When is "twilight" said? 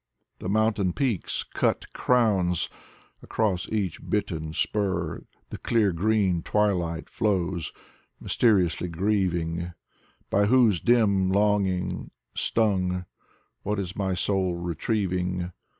6.41-7.07